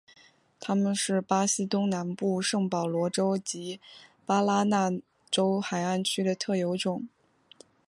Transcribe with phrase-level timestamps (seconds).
[0.59, 3.79] 它们是巴西东南部圣保罗州及
[4.25, 7.07] 巴拉那州海岸区的特有种。